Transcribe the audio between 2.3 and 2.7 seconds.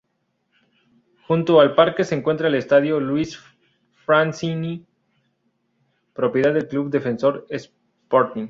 el